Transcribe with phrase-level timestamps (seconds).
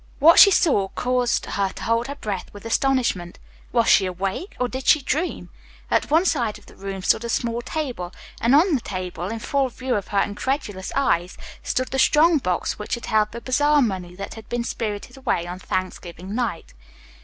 [0.17, 3.37] What she saw caused her to hold her breath with astonishment.
[3.71, 5.49] Was she awake or did she dream?
[5.91, 8.11] At one side of the room stood a small table,
[8.41, 12.79] and on the table, in full view of her incredulous eyes, stood the strong box
[12.79, 16.73] which had held the bazaar money that had been spirited away on Thanksgiving night.